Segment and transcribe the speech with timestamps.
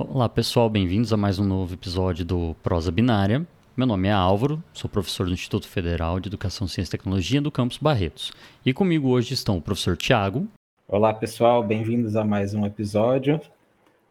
[0.00, 3.44] Olá pessoal, bem-vindos a mais um novo episódio do Prosa Binária.
[3.76, 7.50] Meu nome é Álvaro, sou professor do Instituto Federal de Educação, Ciência e Tecnologia do
[7.50, 8.30] Campus Barretos.
[8.64, 10.46] E comigo hoje estão o professor Tiago.
[10.86, 13.40] Olá pessoal, bem-vindos a mais um episódio.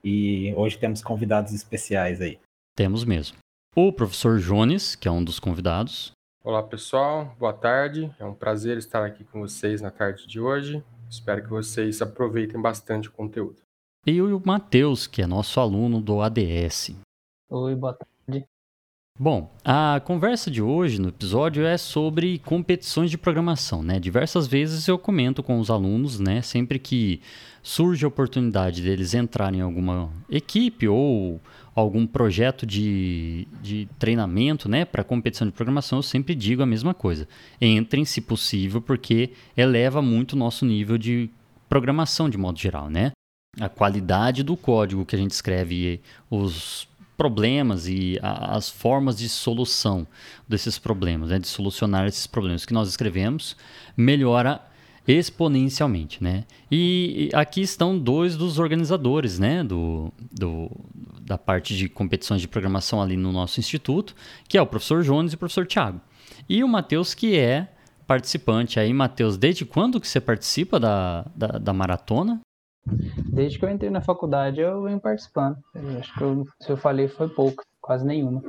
[0.04, 2.38] E hoje temos convidados especiais aí.
[2.76, 3.38] Temos mesmo.
[3.74, 6.12] O professor Jones, que é um dos convidados.
[6.44, 8.12] Olá pessoal, boa tarde.
[8.20, 10.84] É um prazer estar aqui com vocês na tarde de hoje.
[11.10, 13.67] Espero que vocês aproveitem bastante o conteúdo
[14.10, 16.96] e o Matheus, que é nosso aluno do ADS.
[17.50, 18.46] Oi, boa tarde.
[19.20, 24.00] Bom, a conversa de hoje no episódio é sobre competições de programação, né?
[24.00, 26.42] Diversas vezes eu comento com os alunos, né?
[26.42, 27.20] Sempre que
[27.62, 31.42] surge a oportunidade deles entrarem em alguma equipe ou
[31.76, 34.86] algum projeto de, de treinamento, né?
[34.86, 37.28] Para competição de programação, eu sempre digo a mesma coisa.
[37.60, 41.30] Entrem, se possível, porque eleva muito o nosso nível de
[41.68, 43.12] programação de modo geral, né?
[43.60, 49.28] A qualidade do código que a gente escreve, os problemas e a, as formas de
[49.28, 50.06] solução
[50.48, 53.58] desses problemas, né, de solucionar esses problemas que nós escrevemos,
[53.96, 54.62] melhora
[55.08, 56.44] exponencialmente, né?
[56.70, 60.70] E aqui estão dois dos organizadores, né, do, do,
[61.22, 64.14] da parte de competições de programação ali no nosso instituto,
[64.50, 66.02] que é o professor Jones e o professor Tiago.
[66.50, 67.70] E o Matheus, que é
[68.06, 68.94] participante aí.
[68.94, 72.42] Matheus, desde quando que você participa da, da, da maratona?
[73.32, 75.58] Desde que eu entrei na faculdade, eu venho participando.
[75.74, 78.42] Eu acho que eu, se eu falei foi pouco, quase nenhuma.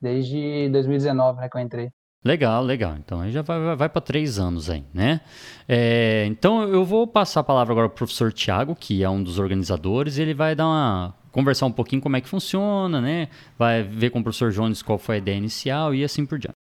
[0.00, 1.90] Desde 2019, né, que eu entrei.
[2.22, 2.96] Legal, legal.
[2.98, 5.20] Então aí já vai, vai, vai para três anos aí, né?
[5.66, 9.22] É, então eu vou passar a palavra agora para o professor Tiago, que é um
[9.22, 13.28] dos organizadores, e ele vai dar uma conversar um pouquinho como é que funciona, né?
[13.58, 16.56] Vai ver com o professor Jones qual foi a ideia inicial e assim por diante.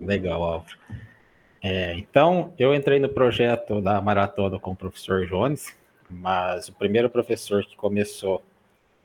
[0.00, 0.76] Legal, Álvaro.
[1.62, 5.74] É, então, eu entrei no projeto da maratona com o professor Jones,
[6.10, 8.42] mas o primeiro professor que começou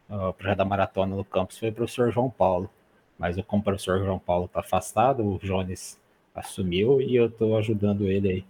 [0.09, 2.69] o projeto da maratona no campus foi o professor João Paulo.
[3.17, 5.99] Mas como o professor João Paulo está afastado, o Jones
[6.33, 8.45] assumiu e eu estou ajudando ele aí.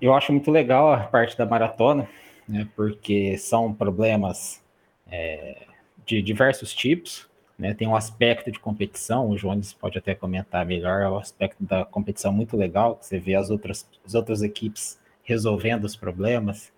[0.00, 2.08] Eu acho muito legal a parte da maratona,
[2.46, 4.62] né, porque são problemas
[5.10, 5.66] é,
[6.04, 7.28] de diversos tipos.
[7.58, 11.62] Né, tem um aspecto de competição, o Jones pode até comentar melhor, é o aspecto
[11.62, 16.72] da competição muito legal, que você vê as outras, as outras equipes resolvendo os problemas,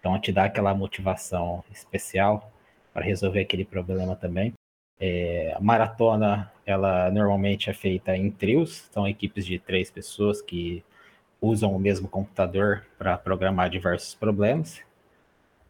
[0.00, 2.50] então, te dá aquela motivação especial
[2.92, 4.54] para resolver aquele problema também.
[4.98, 10.82] É, a maratona, ela normalmente é feita em trios, são equipes de três pessoas que
[11.40, 14.80] usam o mesmo computador para programar diversos problemas.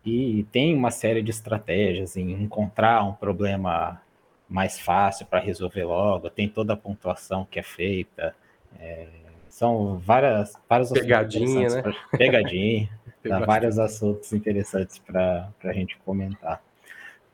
[0.05, 4.01] E tem uma série de estratégias em encontrar um problema
[4.49, 8.35] mais fácil para resolver logo, tem toda a pontuação que é feita.
[8.81, 9.07] É,
[9.49, 11.83] são várias, várias pegadinha, né?
[11.83, 12.89] Pra, pegadinha.
[13.23, 16.63] Dá vários assuntos interessantes para a gente comentar.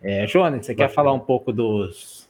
[0.03, 2.29] É, você quer falar um pouco dos,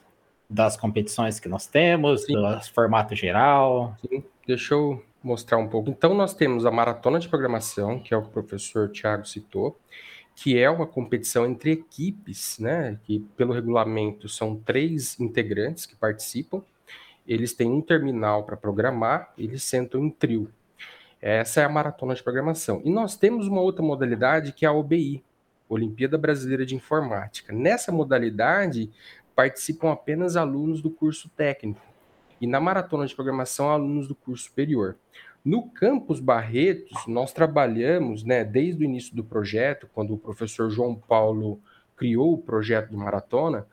[0.49, 2.35] das competições que nós temos, Sim.
[2.35, 3.97] do formato geral?
[4.01, 5.91] Sim, deixa eu mostrar um pouco.
[5.91, 9.77] Então, nós temos a Maratona de Programação, que é o que o professor Tiago citou,
[10.37, 13.01] que é uma competição entre equipes, né?
[13.05, 16.63] Que pelo regulamento são três integrantes que participam.
[17.27, 20.49] Eles têm um terminal para programar, eles sentam em trio.
[21.29, 22.81] Essa é a maratona de programação.
[22.85, 25.25] E nós temos uma outra modalidade que é a OBI,
[25.69, 27.53] Olimpíada Brasileira de Informática.
[27.53, 28.93] Nessa modalidade
[29.35, 31.81] participam apenas alunos do curso técnico
[32.41, 34.99] e na maratona de programação alunos do curso superior.
[35.45, 40.95] No campus Barretos, nós trabalhamos, né, desde o início do projeto, quando o professor João
[40.95, 41.61] Paulo
[41.97, 43.67] criou o projeto de maratona,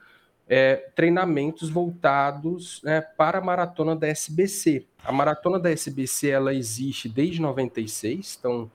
[0.47, 4.85] é, treinamentos voltados né, para a maratona da SBC.
[5.03, 8.69] A maratona da SBC ela existe desde 96, então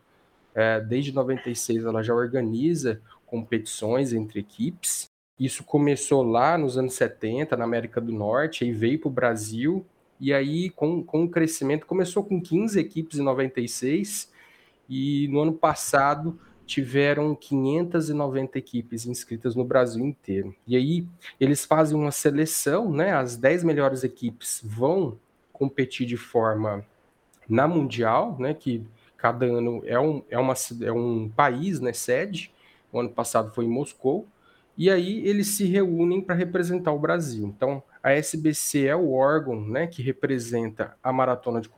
[0.54, 5.08] é, desde 96 ela já organiza competições entre equipes.
[5.38, 9.86] Isso começou lá nos anos 70, na América do Norte, aí veio para o Brasil,
[10.18, 14.32] e aí com, com o crescimento, começou com 15 equipes em 96,
[14.88, 20.54] e no ano passado tiveram 590 equipes inscritas no Brasil inteiro.
[20.66, 21.06] E aí
[21.40, 23.12] eles fazem uma seleção, né?
[23.12, 25.18] As 10 melhores equipes vão
[25.50, 26.84] competir de forma
[27.48, 28.52] na Mundial, né?
[28.52, 28.84] Que
[29.16, 31.94] cada ano é um, é uma, é um país, né?
[31.94, 32.52] Sede.
[32.92, 34.26] O ano passado foi em Moscou.
[34.76, 37.46] E aí eles se reúnem para representar o Brasil.
[37.46, 41.68] Então, a SBC é o órgão né, que representa a maratona de,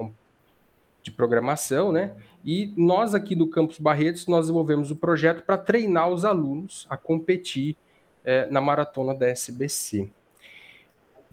[1.02, 2.14] de programação, né?
[2.44, 6.96] E nós aqui do Campus Barretos, nós desenvolvemos o projeto para treinar os alunos a
[6.96, 7.76] competir
[8.24, 10.10] é, na maratona da SBC.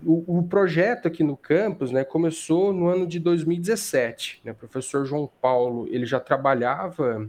[0.05, 4.41] O, o, projeto aqui no campus né, começou no ano de 2017.
[4.43, 4.51] Né?
[4.51, 7.27] O professor João Paulo ele já trabalhava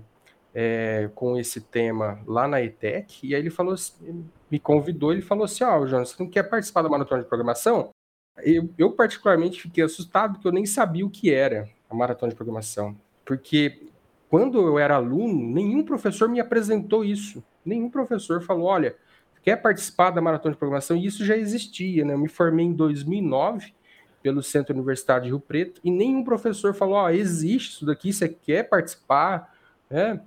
[0.55, 5.23] é, com esse tema lá na ETEC, e aí ele falou assim, me convidou, ele
[5.23, 7.91] falou assim: Ó, oh, Jonas, você não quer participar da maratona de programação?
[8.39, 12.37] Eu, eu, particularmente, fiquei assustado porque eu nem sabia o que era a maratona de
[12.37, 12.97] programação.
[13.25, 13.89] Porque
[14.29, 17.43] quando eu era aluno, nenhum professor me apresentou isso.
[17.65, 18.97] Nenhum professor falou: olha,
[19.43, 20.97] quer participar da maratona de programação?
[20.97, 22.15] E isso já existia, né?
[22.15, 23.75] Eu me formei em 2009
[24.23, 28.29] pelo Centro Universitário de Rio Preto e nenhum professor falou: oh, existe isso daqui, você
[28.29, 29.55] quer participar?
[29.91, 30.19] É.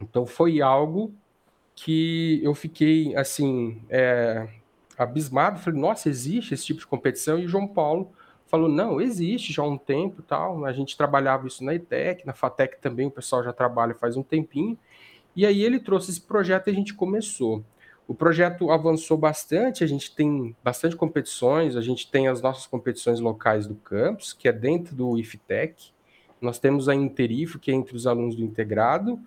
[0.00, 1.14] Então foi algo
[1.74, 4.48] que eu fiquei assim é,
[4.98, 5.60] abismado.
[5.60, 7.38] Falei: nossa, existe esse tipo de competição?
[7.38, 8.10] E o João Paulo
[8.46, 10.64] falou: não, existe já há um tempo tal.
[10.64, 14.22] A gente trabalhava isso na ETEC, na FATEC também, o pessoal já trabalha faz um
[14.22, 14.78] tempinho.
[15.34, 17.62] E aí ele trouxe esse projeto e a gente começou.
[18.08, 23.18] O projeto avançou bastante, a gente tem bastante competições, a gente tem as nossas competições
[23.18, 25.90] locais do campus, que é dentro do IFTEC.
[26.40, 29.18] Nós temos a Interifo, que é entre os alunos do integrado,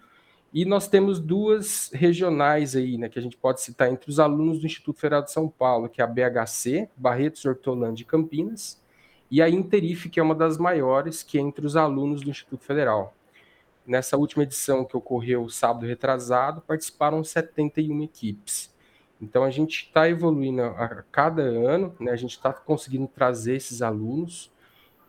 [0.53, 4.59] e nós temos duas regionais aí, né, que a gente pode citar entre os alunos
[4.59, 8.81] do Instituto Federal de São Paulo, que é a BHC, Barretos, Hortolândia e Campinas,
[9.31, 12.63] e a Interif, que é uma das maiores, que é entre os alunos do Instituto
[12.63, 13.13] Federal.
[13.85, 18.73] Nessa última edição que ocorreu sábado retrasado, participaram 71 equipes.
[19.21, 22.11] Então a gente está evoluindo a cada ano, né?
[22.11, 24.51] a gente está conseguindo trazer esses alunos,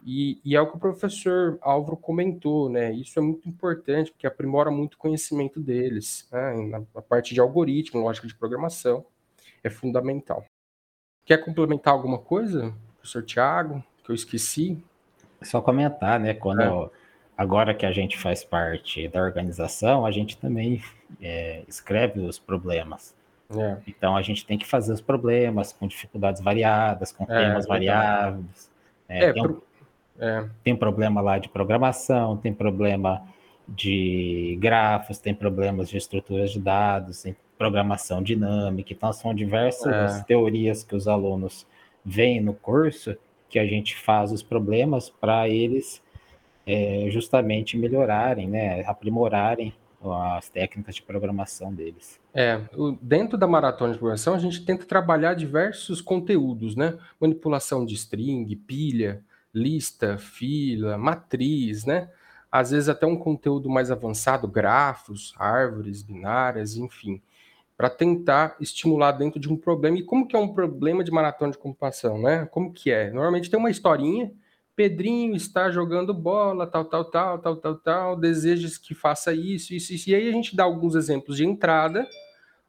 [0.05, 2.91] e, e, é o que o professor Álvaro comentou, né?
[2.91, 6.55] Isso é muito importante, porque aprimora muito o conhecimento deles, né?
[6.69, 9.05] na, na parte de algoritmo, lógica de programação,
[9.63, 10.43] é fundamental.
[11.27, 14.83] Quer complementar alguma coisa, professor Tiago, que eu esqueci?
[15.43, 16.35] Só comentar, né?
[16.35, 16.91] Quando é
[17.41, 20.83] agora que a gente faz parte da organização, a gente também
[21.23, 23.15] é, escreve os problemas.
[23.57, 23.79] É.
[23.87, 28.71] Então a gente tem que fazer os problemas com dificuldades variadas, com é, temas variáveis.
[29.09, 29.61] É, é tem, um,
[30.19, 30.47] é.
[30.63, 33.27] tem problema lá de programação, tem problema
[33.67, 38.93] de grafos, tem problemas de estruturas de dados, tem programação dinâmica.
[38.93, 41.67] Então são diversas teorias que os alunos
[42.05, 43.17] veem no curso
[43.51, 46.01] que a gente faz os problemas para eles
[46.67, 49.75] é, justamente melhorarem, né, aprimorarem
[50.37, 52.19] as técnicas de programação deles.
[52.33, 52.59] É,
[53.03, 56.97] dentro da maratona de programação a gente tenta trabalhar diversos conteúdos, né?
[57.21, 62.09] Manipulação de string, pilha, lista, fila, matriz, né?
[62.51, 67.21] Às vezes até um conteúdo mais avançado, grafos, árvores binárias, enfim,
[67.81, 69.97] para tentar estimular dentro de um problema.
[69.97, 72.45] E como que é um problema de maratona de computação, né?
[72.51, 73.11] Como que é?
[73.11, 74.31] Normalmente tem uma historinha
[74.77, 79.95] Pedrinho está jogando bola, tal, tal, tal, tal, tal, tal, desejas que faça isso, isso,
[79.95, 80.11] isso.
[80.11, 82.07] E aí a gente dá alguns exemplos de entrada,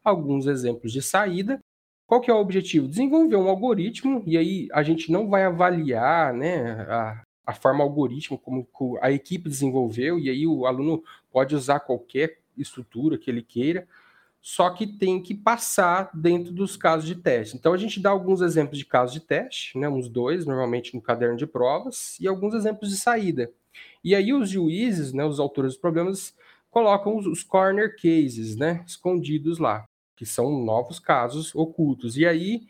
[0.01, 1.61] alguns exemplos de saída.
[2.07, 2.87] Qual que é o objetivo?
[2.87, 8.37] Desenvolver um algoritmo, e aí a gente não vai avaliar né, a, a forma algoritmo
[8.37, 8.65] como
[9.01, 13.85] a equipe desenvolveu, e aí o aluno pode usar qualquer estrutura que ele queira,
[14.41, 17.55] só que tem que passar dentro dos casos de teste.
[17.55, 21.01] Então a gente dá alguns exemplos de casos de teste, né, uns dois, normalmente no
[21.01, 23.51] caderno de provas, e alguns exemplos de saída.
[24.03, 26.35] E aí os juízes, né, os autores dos problemas,
[26.71, 29.85] colocam os, os corner cases, né, escondidos lá,
[30.15, 32.17] que são novos casos ocultos.
[32.17, 32.63] E aí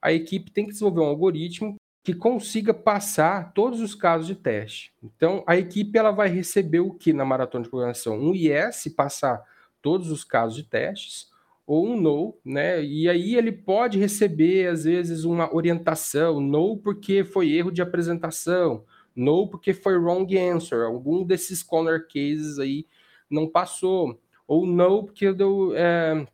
[0.00, 1.74] a equipe tem que desenvolver um algoritmo
[2.04, 4.92] que consiga passar todos os casos de teste.
[5.02, 8.16] Então a equipe ela vai receber o que na maratona de programação?
[8.16, 9.42] Um IS passar
[9.86, 11.30] todos os casos de testes,
[11.64, 12.82] ou um no, né?
[12.82, 18.84] E aí ele pode receber, às vezes, uma orientação, no porque foi erro de apresentação,
[19.14, 22.84] no porque foi wrong answer, algum desses corner cases aí
[23.30, 26.26] não passou, ou no porque deu é,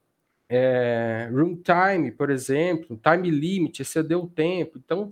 [0.48, 4.78] é, room time, por exemplo, time limit, excedeu o tempo.
[4.82, 5.10] Então,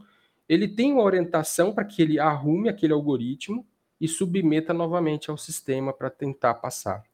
[0.49, 3.67] ele tem uma orientação para que ele arrume aquele algoritmo
[4.01, 7.10] e submeta novamente ao sistema para tentar passar.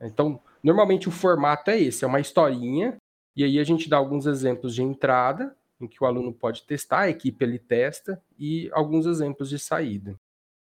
[0.00, 2.96] Então, Normalmente o formato é esse, é uma historinha,
[3.36, 7.02] e aí a gente dá alguns exemplos de entrada, em que o aluno pode testar,
[7.02, 10.16] a equipe ele testa, e alguns exemplos de saída.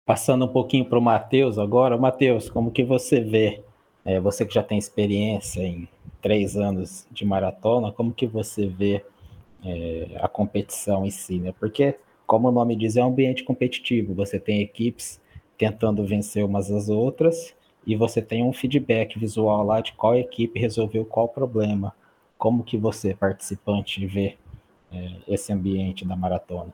[0.05, 1.98] Passando um pouquinho para o Matheus agora.
[1.98, 3.63] Matheus, como que você vê,
[4.05, 5.89] é, você que já tem experiência em
[6.22, 9.03] três anos de maratona, como que você vê
[9.65, 11.55] é, a competição em si, né?
[11.60, 15.19] Porque, como o nome diz, é um ambiente competitivo, você tem equipes
[15.57, 17.55] tentando vencer umas às outras,
[17.88, 21.96] e você tem um feedback visual lá de qual equipe resolveu qual problema.
[22.38, 24.38] Como que você, participante, vê
[24.91, 26.72] é, esse ambiente da maratona?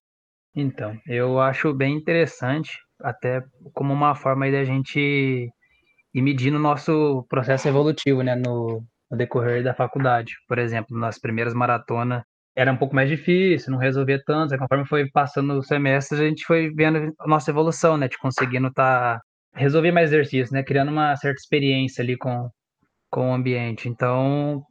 [0.56, 3.44] Então, eu acho bem interessante, até
[3.74, 5.00] como uma forma da gente
[6.14, 10.34] ir medindo o nosso processo evolutivo, né, no, no decorrer da faculdade.
[10.48, 12.24] Por exemplo, nas primeiras maratonas
[12.56, 16.44] era um pouco mais difícil, não resolvia tanto, conforme foi passando o semestre, a gente
[16.44, 19.22] foi vendo a nossa evolução, né, de conseguindo estar tá
[19.54, 20.64] resolver mais exercícios, né?
[20.64, 22.50] Criando uma certa experiência ali com,
[23.10, 23.88] com o ambiente.
[23.90, 24.66] Então,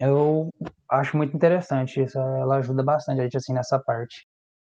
[0.00, 0.50] Eu
[0.88, 4.26] acho muito interessante isso, ela ajuda bastante a gente assim nessa parte.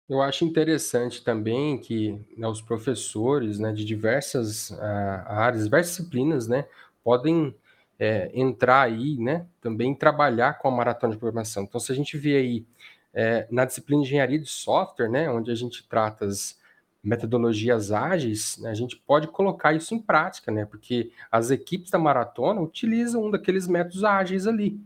[0.08, 4.80] Eu acho interessante também que né, os professores né, de diversas uh,
[5.26, 6.66] áreas, diversas disciplinas, né,
[7.04, 7.54] podem
[7.98, 11.64] é, entrar aí, né, também trabalhar com a maratona de programação.
[11.64, 12.66] Então, se a gente vê aí
[13.12, 16.58] é, na disciplina de engenharia de software, né, onde a gente trata as
[17.02, 21.98] metodologias ágeis, né, a gente pode colocar isso em prática, né, porque as equipes da
[21.98, 24.80] maratona utilizam um daqueles métodos ágeis ali,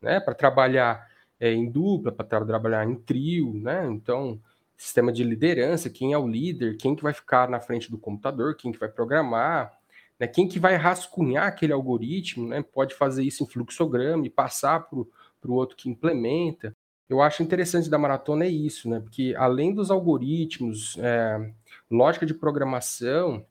[0.00, 1.06] né, para trabalhar
[1.38, 4.40] é, em dupla, para trabalhar em trio, né, então
[4.76, 8.56] sistema de liderança, quem é o líder, quem que vai ficar na frente do computador,
[8.56, 9.76] quem que vai programar,
[10.18, 10.26] né?
[10.26, 14.98] Quem que vai rascunhar aquele algoritmo né, pode fazer isso em fluxograma e passar para
[14.98, 16.76] o outro que implementa.
[17.08, 19.00] Eu acho interessante da maratona é isso, né?
[19.00, 21.52] Porque além dos algoritmos, é,
[21.90, 23.44] lógica de programação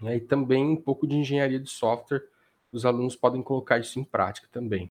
[0.00, 2.22] né, e também um pouco de engenharia de software,
[2.72, 4.90] os alunos podem colocar isso em prática também.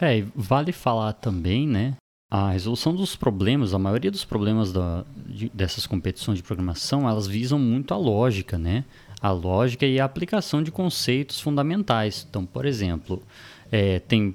[0.00, 1.96] É, vale falar também, né?
[2.30, 7.26] A resolução dos problemas, a maioria dos problemas da, de, dessas competições de programação, elas
[7.26, 8.84] visam muito a lógica, né?
[9.20, 12.26] a lógica e a aplicação de conceitos fundamentais.
[12.28, 13.22] Então, por exemplo,
[13.70, 14.34] é, tem,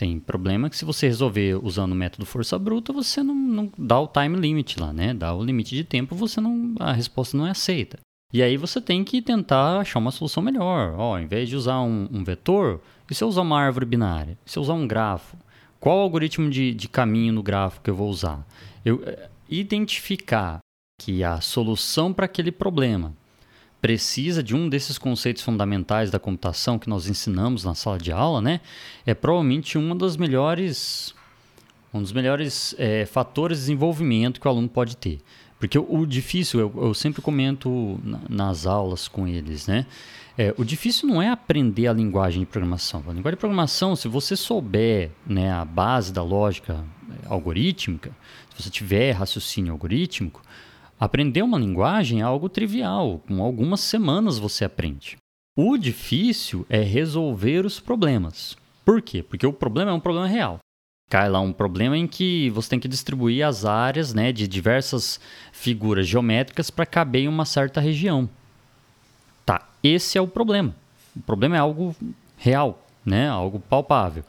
[0.00, 4.00] tem problema que se você resolver usando o método força bruta, você não, não dá
[4.00, 5.12] o time limit lá, né?
[5.12, 7.98] Dá o limite de tempo, você não, a resposta não é aceita.
[8.32, 10.94] E aí você tem que tentar achar uma solução melhor.
[10.96, 12.80] Ó, ao invés de usar um, um vetor,
[13.10, 14.38] e se eu usar uma árvore binária?
[14.46, 15.36] E se eu usar um grafo?
[15.78, 18.42] Qual algoritmo de, de caminho no grafo que eu vou usar?
[18.82, 20.60] Eu é, identificar
[20.98, 23.12] que a solução para aquele problema
[23.80, 28.40] precisa de um desses conceitos fundamentais da computação que nós ensinamos na sala de aula,
[28.40, 28.60] né?
[29.06, 31.14] É provavelmente uma das melhores,
[31.92, 35.20] um dos melhores é, fatores de desenvolvimento que o aluno pode ter.
[35.58, 39.86] Porque o, o difícil, eu, eu, sempre comento na, nas aulas com eles, né?
[40.36, 43.00] É, o difícil não é aprender a linguagem de programação.
[43.06, 46.82] A linguagem de programação, se você souber né, a base da lógica
[47.26, 48.10] algorítmica,
[48.54, 50.40] se você tiver raciocínio algorítmico,
[51.00, 55.16] Aprender uma linguagem é algo trivial, com algumas semanas você aprende.
[55.56, 58.54] O difícil é resolver os problemas.
[58.84, 59.22] Por quê?
[59.22, 60.58] Porque o problema é um problema real.
[61.08, 65.18] Cai lá um problema em que você tem que distribuir as áreas né, de diversas
[65.52, 68.28] figuras geométricas para caber em uma certa região.
[69.46, 70.76] Tá, esse é o problema.
[71.16, 71.96] O problema é algo
[72.36, 74.22] real, né, algo palpável.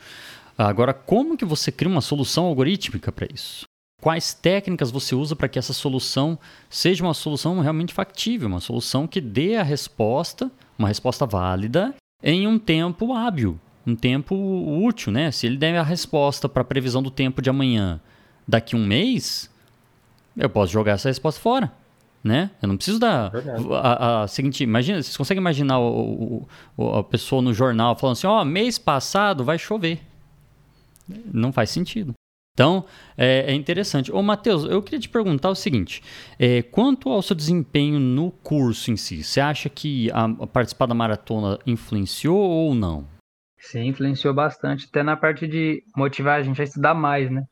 [0.58, 3.66] Agora, como que você cria uma solução algorítmica para isso?
[4.02, 6.38] Quais técnicas você usa para que essa solução
[6.70, 11.94] seja uma solução realmente factível, uma solução que dê a resposta, uma resposta válida,
[12.24, 15.32] em um tempo hábil, um tempo útil, né?
[15.32, 18.02] Se ele der a resposta para a previsão do tempo de amanhã
[18.48, 19.50] daqui um mês,
[20.36, 21.72] eu posso jogar essa resposta fora.
[22.24, 22.52] Né?
[22.62, 23.32] Eu não preciso dar
[23.82, 24.64] a, a, seguinte.
[24.64, 28.78] Imagina, vocês conseguem imaginar o, o, a pessoa no jornal falando assim: ó, oh, mês
[28.78, 30.02] passado vai chover.
[31.34, 32.14] Não faz sentido.
[32.62, 32.86] Então,
[33.18, 34.12] é, é interessante.
[34.12, 36.04] Ô, Matheus, eu queria te perguntar o seguinte:
[36.38, 40.86] é, quanto ao seu desempenho no curso em si, você acha que a, a participar
[40.86, 43.08] da maratona influenciou ou não?
[43.58, 47.44] Sim, influenciou bastante, até na parte de motivar a gente a estudar mais, né?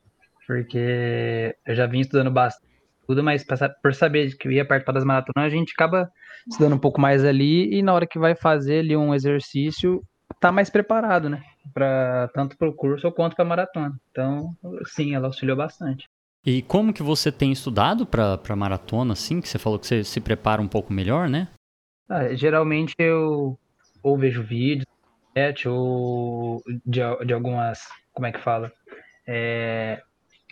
[0.46, 2.66] Porque eu já vim estudando bastante,
[3.04, 3.44] tudo, mas
[3.82, 6.08] por saber que eu ia participar das maratonas, a gente acaba
[6.48, 10.02] estudando um pouco mais ali e na hora que vai fazer ali um exercício,
[10.40, 11.42] tá mais preparado, né?
[11.74, 13.94] Pra, tanto para o curso quanto para a maratona.
[14.10, 16.08] Então, sim, ela auxiliou bastante.
[16.44, 19.40] E como que você tem estudado para a maratona, assim?
[19.40, 21.48] Que você falou que você se prepara um pouco melhor, né?
[22.08, 23.58] Ah, geralmente eu
[24.02, 24.86] ou vejo vídeos,
[25.66, 28.72] ou de, de algumas, como é que fala?
[29.26, 30.02] É,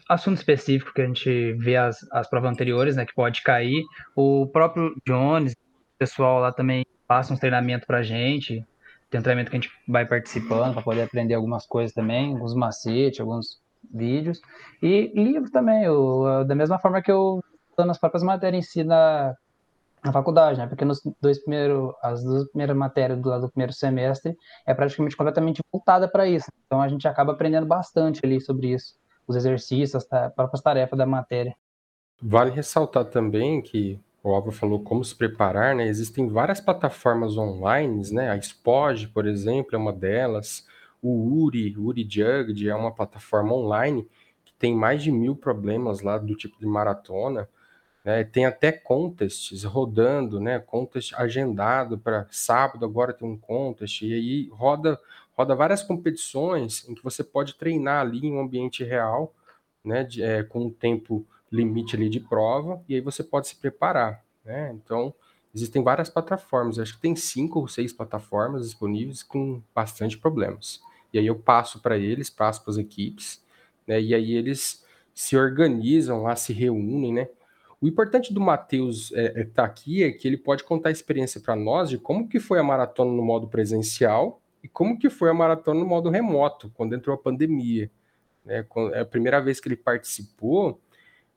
[0.09, 3.05] assunto específico que a gente vê as, as provas anteriores, né?
[3.05, 3.85] Que pode cair.
[4.15, 8.65] O próprio Jones, o pessoal lá também passa uns treinamentos pra gente,
[9.11, 12.55] tem um treinamento que a gente vai participando para poder aprender algumas coisas também, alguns
[12.55, 13.59] macetes, alguns
[13.93, 14.41] vídeos.
[14.83, 18.85] E livro também, eu, da mesma forma que eu estou nas próprias matérias em si
[18.85, 19.35] na,
[20.05, 20.67] na faculdade, né?
[20.67, 24.37] Porque nos dois primeiros, as duas primeiras matérias do, do primeiro semestre
[24.67, 26.51] é praticamente completamente voltada para isso.
[26.67, 28.95] Então a gente acaba aprendendo bastante ali sobre isso,
[29.27, 31.55] os exercícios, as próprias tarefas da matéria.
[32.21, 35.87] Vale ressaltar também que o Álvaro falou como se preparar, né?
[35.87, 38.31] Existem várias plataformas online, né?
[38.31, 40.67] A Spoj, por exemplo, é uma delas.
[41.01, 44.07] O Uri, Uri Jugged, é uma plataforma online
[44.45, 47.49] que tem mais de mil problemas lá do tipo de maratona.
[48.05, 48.25] Né?
[48.25, 50.59] Tem até contests rodando, né?
[50.59, 55.01] Contest agendado para sábado, agora tem um contest, e aí roda,
[55.37, 59.35] roda várias competições em que você pode treinar ali em um ambiente real,
[59.85, 60.05] né?
[60.05, 64.25] De, é, com um tempo limite ali de prova, e aí você pode se preparar,
[64.45, 64.73] né?
[64.73, 65.15] Então,
[65.55, 70.81] existem várias plataformas, acho que tem cinco ou seis plataformas disponíveis com bastante problemas.
[71.13, 73.43] e aí eu passo para eles, passo para as equipes,
[73.87, 74.01] né?
[74.01, 77.29] E aí eles se organizam lá, se reúnem, né?
[77.81, 80.93] O importante do Matheus estar é, é, tá aqui é que ele pode contar a
[80.93, 85.09] experiência para nós de como que foi a maratona no modo presencial e como que
[85.09, 87.89] foi a maratona no modo remoto, quando entrou a pandemia.
[88.45, 88.67] Né?
[88.93, 90.81] É a primeira vez que ele participou,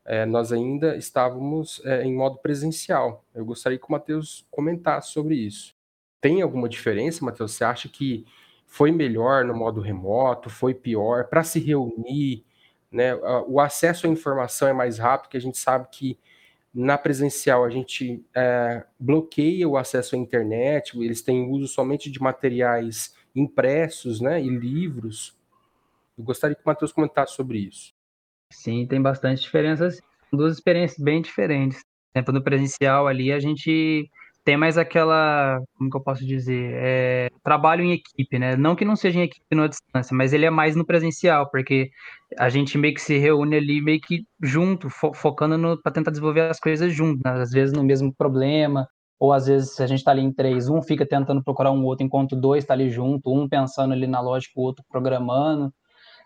[0.05, 3.24] é, nós ainda estávamos é, em modo presencial.
[3.34, 5.75] Eu gostaria que o Matheus comentasse sobre isso.
[6.20, 7.53] Tem alguma diferença, Matheus?
[7.53, 8.25] Você acha que
[8.65, 10.50] foi melhor no modo remoto?
[10.50, 11.25] Foi pior?
[11.25, 12.43] Para se reunir,
[12.91, 13.15] né?
[13.48, 16.17] o acesso à informação é mais rápido, que a gente sabe que
[16.74, 22.22] na presencial, a gente é, bloqueia o acesso à internet, eles têm uso somente de
[22.22, 25.38] materiais impressos né, e livros.
[26.17, 27.93] Eu gostaria que o Matheus comentasse sobre isso.
[28.51, 29.89] Sim, tem bastante diferença.
[30.31, 31.81] Duas experiências bem diferentes.
[32.13, 34.10] Exemplo, no presencial ali, a gente
[34.43, 38.55] tem mais aquela, como que eu posso dizer, é, trabalho em equipe, né?
[38.55, 41.91] Não que não seja em equipe na distância, mas ele é mais no presencial, porque
[42.38, 46.41] a gente meio que se reúne ali meio que junto, fo focando para tentar desenvolver
[46.50, 47.41] as coisas junto, né?
[47.41, 48.88] às vezes no mesmo problema,
[49.20, 51.86] ou às vezes se a gente está ali em três, um fica tentando procurar um
[51.86, 55.72] outro, enquanto dois está ali junto, um pensando ali na lógica, o outro programando.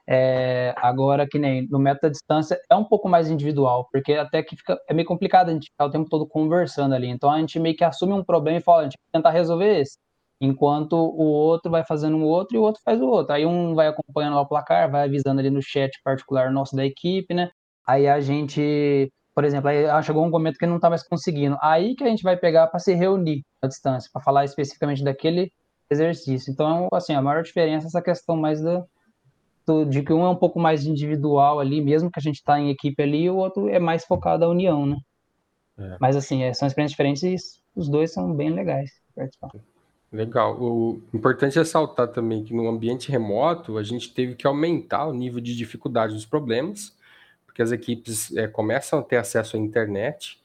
[0.07, 4.55] É, agora, que nem no método distância, é um pouco mais individual, porque até que
[4.55, 7.07] fica, é meio complicado a gente ficar o tempo todo conversando ali.
[7.09, 9.79] Então a gente meio que assume um problema e fala, a gente vai tentar resolver
[9.81, 9.97] esse.
[10.39, 13.33] Enquanto o outro vai fazendo um outro e o outro faz o outro.
[13.33, 17.33] Aí um vai acompanhando o placar, vai avisando ali no chat particular nosso da equipe,
[17.33, 17.49] né?
[17.87, 21.57] Aí a gente, por exemplo, aí chegou um momento que não tá mais conseguindo.
[21.61, 25.51] Aí que a gente vai pegar para se reunir à distância, para falar especificamente daquele
[25.89, 26.51] exercício.
[26.51, 28.61] Então, assim, a maior diferença é essa questão mais
[29.65, 32.59] do, de que um é um pouco mais individual ali, mesmo que a gente está
[32.59, 34.97] em equipe ali, e o outro é mais focado à união, né?
[35.77, 35.97] É.
[35.99, 37.35] Mas assim, é, são experiências diferentes e
[37.75, 39.51] os dois são bem legais participar.
[40.11, 40.57] Legal.
[40.61, 45.13] O importante é ressaltar também que no ambiente remoto a gente teve que aumentar o
[45.13, 46.95] nível de dificuldade dos problemas,
[47.45, 50.39] porque as equipes é, começam a ter acesso à internet,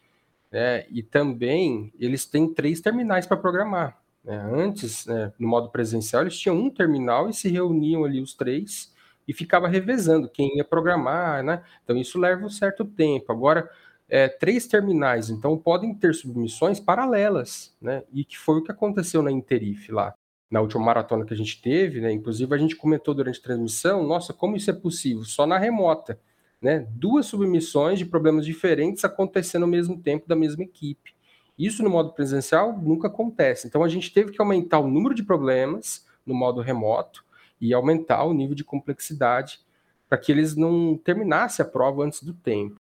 [0.50, 4.00] né, e também eles têm três terminais para programar.
[4.24, 4.36] Né?
[4.52, 8.92] Antes, né, no modo presencial, eles tinham um terminal e se reuniam ali os três
[9.30, 11.62] e ficava revezando quem ia programar, né?
[11.84, 13.30] Então isso leva um certo tempo.
[13.30, 13.70] Agora,
[14.08, 18.02] é, três terminais, então podem ter submissões paralelas, né?
[18.12, 20.12] E que foi o que aconteceu na Interif lá,
[20.50, 22.10] na última maratona que a gente teve, né?
[22.10, 25.22] Inclusive a gente comentou durante a transmissão, nossa, como isso é possível?
[25.22, 26.18] Só na remota,
[26.60, 26.84] né?
[26.90, 31.14] Duas submissões de problemas diferentes acontecendo ao mesmo tempo da mesma equipe.
[31.56, 33.68] Isso no modo presencial nunca acontece.
[33.68, 37.29] Então a gente teve que aumentar o número de problemas no modo remoto
[37.60, 39.60] e aumentar o nível de complexidade
[40.08, 42.76] para que eles não terminassem a prova antes do tempo.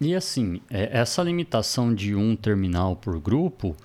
[0.00, 3.76] E assim, é, essa limitação de um terminal por grupo,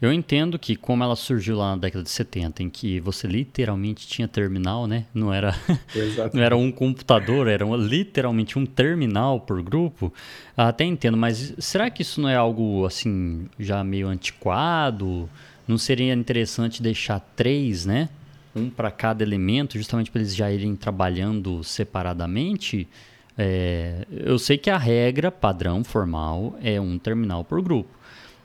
[0.00, 4.06] eu entendo que como ela surgiu lá na década de 70, em que você literalmente
[4.06, 5.06] tinha terminal, né?
[5.14, 5.54] Não era,
[6.34, 10.12] não era um computador, era literalmente um terminal por grupo.
[10.56, 15.28] Até entendo, mas será que isso não é algo assim já meio antiquado?
[15.66, 18.10] Não seria interessante deixar três, né?
[18.54, 22.88] Um para cada elemento, justamente para eles já irem trabalhando separadamente,
[23.36, 27.90] é, eu sei que a regra padrão formal é um terminal por grupo.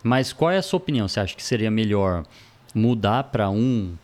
[0.04, 1.08] Mas qual é a sua opinião?
[1.08, 2.26] Você acha que seria melhor
[2.74, 3.96] mudar para um,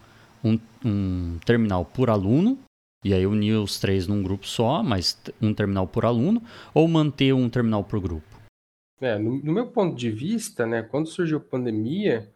[0.44, 2.58] um, um, terminal por aluno,
[3.04, 6.42] e aí unir os três num grupo só, mas um terminal por aluno,
[6.74, 8.28] ou manter um terminal por grupo?
[9.02, 12.30] É, no, no meu ponto de vista, né, quando surgiu a pandemia,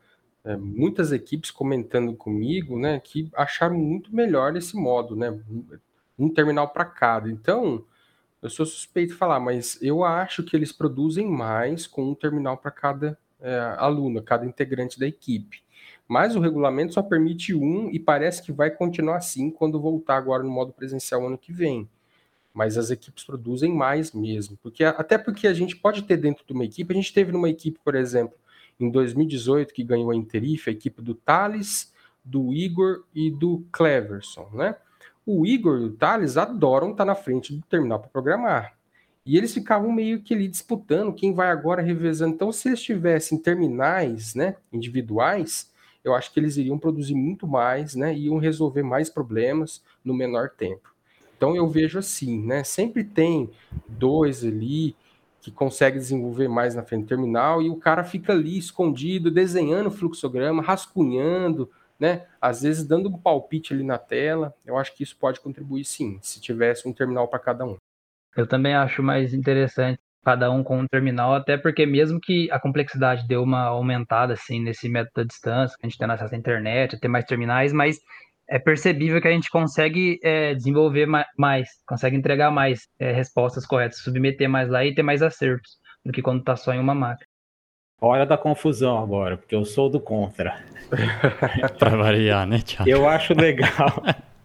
[0.43, 5.37] é, muitas equipes comentando comigo, né, que acharam muito melhor esse modo, né,
[6.17, 7.29] um terminal para cada.
[7.29, 7.85] Então,
[8.41, 12.57] eu sou suspeito de falar, mas eu acho que eles produzem mais com um terminal
[12.57, 15.61] para cada é, aluno, cada integrante da equipe.
[16.07, 20.41] Mas o regulamento só permite um e parece que vai continuar assim quando voltar agora
[20.43, 21.87] no modo presencial ano que vem.
[22.53, 26.51] Mas as equipes produzem mais mesmo, porque até porque a gente pode ter dentro de
[26.51, 28.35] uma equipe, a gente teve numa equipe, por exemplo,
[28.79, 34.49] em 2018, que ganhou a Interif, a equipe do Thales, do Igor e do Cleverson,
[34.53, 34.75] né?
[35.25, 38.77] O Igor e o Thales adoram estar na frente do terminal para programar.
[39.25, 42.33] E eles ficavam meio que ali disputando quem vai agora revezando.
[42.33, 45.71] Então, se eles tivessem terminais né, individuais,
[46.03, 48.15] eu acho que eles iriam produzir muito mais, né?
[48.15, 50.89] Iam resolver mais problemas no menor tempo.
[51.37, 52.63] Então eu vejo assim, né?
[52.63, 53.49] Sempre tem
[53.87, 54.95] dois ali
[55.41, 59.91] que consegue desenvolver mais na frente do terminal e o cara fica ali escondido, desenhando
[59.91, 62.25] fluxograma, rascunhando, né?
[62.41, 64.53] Às vezes dando um palpite ali na tela.
[64.65, 67.77] Eu acho que isso pode contribuir sim, se tivesse um terminal para cada um.
[68.35, 72.59] Eu também acho mais interessante cada um com um terminal, até porque mesmo que a
[72.59, 76.99] complexidade deu uma aumentada assim nesse método da distância, a gente tem acesso à internet,
[76.99, 77.99] ter mais terminais, mas
[78.49, 81.07] é percebível que a gente consegue é, desenvolver
[81.37, 86.11] mais, consegue entregar mais é, respostas corretas, submeter mais lá e ter mais acertos do
[86.11, 87.27] que quando está só em uma máquina.
[88.01, 90.63] Hora da confusão agora, porque eu sou do contra.
[91.77, 92.89] Para variar, né, Thiago?
[92.89, 94.03] Eu acho legal.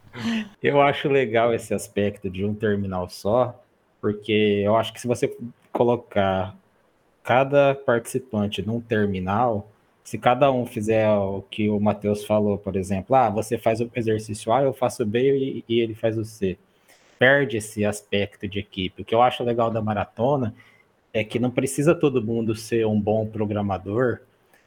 [0.63, 3.59] eu acho legal esse aspecto de um terminal só,
[4.01, 5.35] porque eu acho que se você
[5.73, 6.55] colocar
[7.23, 9.71] cada participante num terminal,
[10.05, 13.91] se cada um fizer o que o Matheus falou, por exemplo, ah, você faz o
[13.95, 16.59] exercício A, eu faço B e, e ele faz o C.
[17.19, 19.01] Perde esse aspecto de equipe.
[19.03, 20.55] O que eu acho legal da maratona
[21.13, 24.21] é que não precisa todo mundo ser um bom programador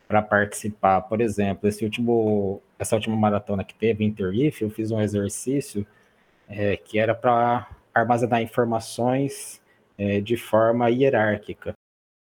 [0.08, 1.02] para participar.
[1.02, 5.86] Por exemplo, esse último, essa última maratona que teve, Interif, eu fiz um exercício
[6.50, 9.62] é, que era para armazenar informações
[9.97, 11.77] é, de forma hierárquica.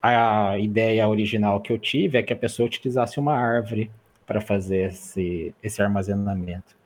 [0.00, 3.90] A ideia original que eu tive é que a pessoa utilizasse uma árvore
[4.26, 6.76] para fazer esse, esse armazenamento.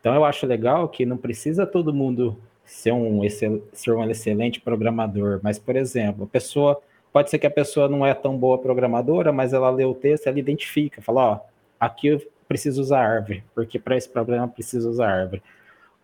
[0.00, 5.40] Então eu acho legal que não precisa todo mundo ser um, ser um excelente programador,
[5.42, 6.80] mas, por exemplo, a pessoa
[7.12, 10.26] pode ser que a pessoa não é tão boa programadora, mas ela lê o texto,
[10.26, 11.40] ela identifica, fala, ó,
[11.78, 15.42] aqui eu preciso usar árvore, porque para esse problema eu preciso usar árvore.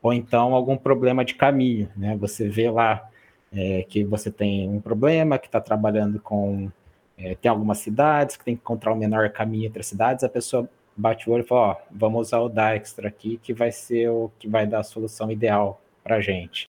[0.02, 2.16] Ou então algum problema de caminho, né?
[2.20, 3.08] Você vê lá
[3.52, 6.70] é, que você tem um problema, que está trabalhando com.
[7.16, 10.28] É, tem algumas cidades que tem que encontrar o menor caminho entre as cidades, a
[10.28, 14.08] pessoa bate o olho e fala: Ó, vamos usar o Dijkstra aqui, que vai ser
[14.10, 16.66] o que vai dar a solução ideal para a gente.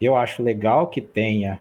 [0.00, 1.58] Eu acho legal que tenha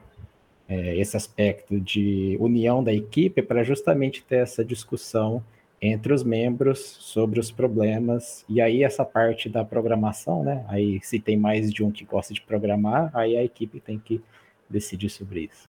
[0.67, 5.43] é, esse aspecto de união da equipe para justamente ter essa discussão
[5.82, 8.43] entre os membros sobre os problemas.
[8.49, 10.65] E aí essa parte da programação, né?
[10.67, 14.21] Aí se tem mais de um que gosta de programar, aí a equipe tem que
[14.69, 15.63] decidir sobre isso.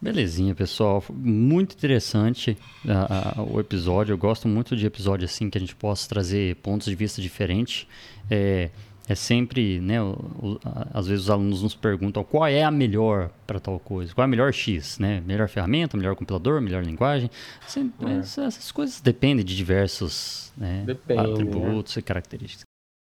[0.00, 1.02] Belezinha, pessoal.
[1.10, 4.12] Muito interessante uh, uh, o episódio.
[4.12, 7.86] Eu gosto muito de episódio assim que a gente possa trazer pontos de vista diferentes.
[8.30, 8.68] É,
[9.08, 10.02] é sempre, né?
[10.02, 10.60] O, o,
[10.92, 14.26] às vezes os alunos nos perguntam qual é a melhor para tal coisa, qual é
[14.26, 15.22] a melhor X, né?
[15.24, 17.30] Melhor ferramenta, melhor compilador, melhor linguagem.
[17.64, 18.18] Assim, é.
[18.18, 22.00] essas, coisas dependem de diversos né, Depende, atributos né?
[22.00, 22.64] e características.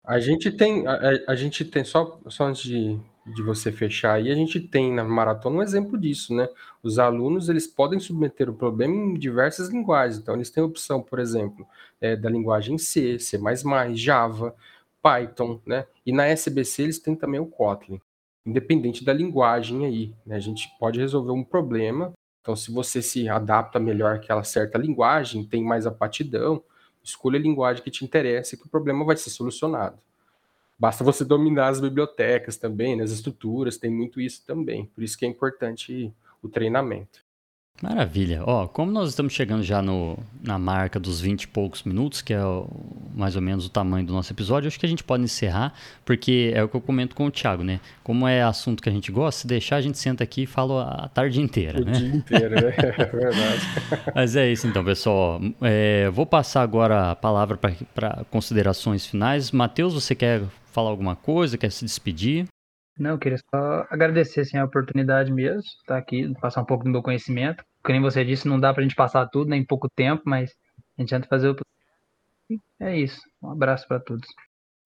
[0.07, 2.99] A gente tem, a, a, gente tem só, só antes de
[3.35, 6.49] de você fechar aí, a gente tem na maratona um exemplo disso, né?
[6.83, 10.19] Os alunos eles podem submeter o problema em diversas linguagens.
[10.19, 11.67] Então, eles têm a opção, por exemplo,
[12.01, 13.38] é, da linguagem C, C++,
[13.95, 14.55] Java,
[15.03, 15.87] Python, né?
[16.05, 18.01] E na SBC eles têm também o Kotlin.
[18.45, 20.37] Independente da linguagem aí, né?
[20.37, 22.12] A gente pode resolver um problema.
[22.41, 26.62] Então, se você se adapta melhor àquela certa linguagem, tem mais apatidão,
[27.03, 29.99] escolha a linguagem que te interessa que o problema vai ser solucionado.
[30.79, 34.87] Basta você dominar as bibliotecas também, né, as estruturas, tem muito isso também.
[34.87, 36.12] Por isso que é importante
[36.43, 37.27] o treinamento.
[37.81, 38.43] Maravilha.
[38.45, 42.35] Ó, como nós estamos chegando já no, na marca dos 20 e poucos minutos, que
[42.35, 42.69] é o,
[43.14, 45.73] mais ou menos o tamanho do nosso episódio, acho que a gente pode encerrar,
[46.05, 47.79] porque é o que eu comento com o Thiago, né?
[48.03, 51.05] Como é assunto que a gente gosta, se deixar, a gente senta aqui e fala
[51.05, 51.93] a tarde inteira, o né?
[51.93, 52.75] Dia inteiro, né?
[52.99, 53.62] É verdade.
[54.12, 55.41] Mas é isso então, pessoal.
[55.62, 59.53] É, vou passar agora a palavra para considerações finais.
[59.53, 60.43] Matheus, você quer
[60.79, 62.47] falar alguma coisa, quer se despedir?
[62.97, 66.91] Não, eu queria só agradecer assim, a oportunidade mesmo, estar aqui, passar um pouco do
[66.91, 67.64] meu conhecimento.
[67.83, 70.23] Como nem você disse, não dá para a gente passar tudo nem em pouco tempo,
[70.25, 70.55] mas
[70.97, 71.57] a gente tenta fazer o
[72.81, 73.21] É isso.
[73.43, 74.29] Um abraço para todos.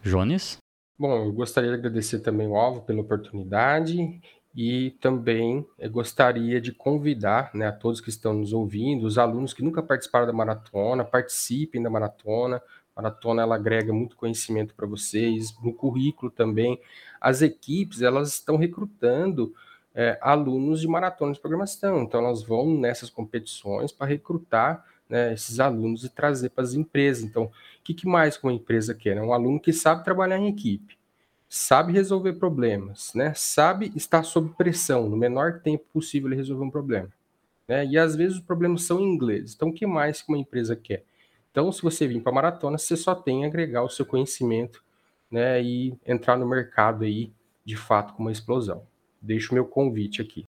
[0.03, 0.57] Jones?
[0.99, 4.21] Bom, eu gostaria de agradecer também o Alvo pela oportunidade
[4.55, 9.63] e também gostaria de convidar né, a todos que estão nos ouvindo, os alunos que
[9.63, 12.63] nunca participaram da maratona, participem da maratona,
[12.97, 16.81] maratona ela agrega muito conhecimento para vocês, no currículo também.
[17.21, 19.55] As equipes elas estão recrutando
[19.95, 25.61] é, alunos de maratona de programação, então elas vão nessas competições para recrutar né, esses
[25.61, 27.23] alunos e trazer para as empresas.
[27.23, 27.51] Então, o
[27.85, 29.17] que, que mais uma empresa quer?
[29.17, 30.97] É um aluno que sabe trabalhar em equipe,
[31.49, 37.11] sabe resolver problemas, né, sabe estar sob pressão, no menor tempo possível resolver um problema.
[37.69, 39.55] Né, e às vezes os problemas são em inglês.
[39.55, 41.05] Então, o que mais que uma empresa quer?
[41.53, 44.83] Então, se você vir para a maratona, você só tem a agregar o seu conhecimento
[45.31, 47.31] né, e entrar no mercado aí,
[47.63, 48.87] de fato, com uma explosão.
[49.21, 50.45] Deixo o meu convite aqui.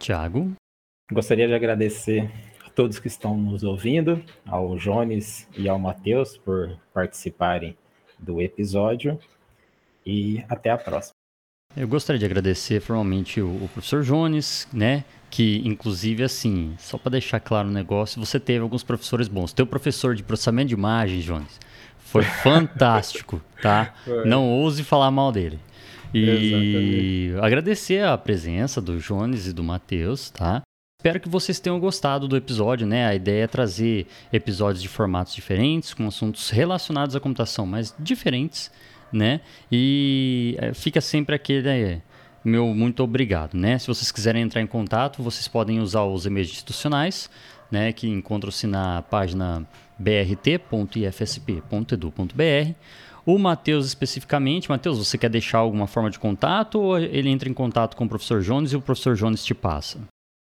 [0.00, 0.52] Tiago?
[1.10, 2.28] Gostaria de agradecer
[2.66, 7.78] a todos que estão nos ouvindo, ao Jones e ao Matheus por participarem
[8.18, 9.18] do episódio
[10.04, 11.12] e até a próxima.
[11.76, 17.12] Eu gostaria de agradecer formalmente o, o professor Jones, né, que inclusive assim, só para
[17.12, 19.52] deixar claro o negócio, você teve alguns professores bons.
[19.52, 21.60] Teu professor de processamento de imagem, Jones,
[21.98, 23.94] foi fantástico, tá?
[24.04, 24.24] Foi.
[24.24, 25.58] Não ouse falar mal dele.
[26.12, 27.46] E Exatamente.
[27.46, 30.62] agradecer a presença do Jones e do Matheus, tá?
[31.00, 33.06] Espero que vocês tenham gostado do episódio, né?
[33.06, 38.68] A ideia é trazer episódios de formatos diferentes, com assuntos relacionados à computação, mas diferentes,
[39.12, 39.40] né?
[39.70, 42.00] E é, fica sempre aquele é,
[42.44, 43.78] meu muito obrigado, né?
[43.78, 47.30] Se vocês quiserem entrar em contato, vocês podem usar os e-mails institucionais,
[47.70, 47.92] né?
[47.92, 49.66] Que encontram-se na página
[49.98, 52.74] brt.ifsp.edu.br.
[53.26, 57.52] O Matheus especificamente, Matheus, você quer deixar alguma forma de contato ou ele entra em
[57.52, 60.00] contato com o professor Jones e o professor Jones te passa?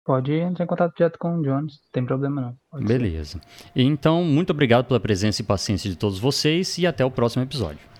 [0.04, 2.56] Pode entrar em contato direto com o Jones, não tem problema não.
[2.70, 3.38] Pode Beleza.
[3.38, 3.42] Ser.
[3.76, 7.91] Então, muito obrigado pela presença e paciência de todos vocês e até o próximo episódio.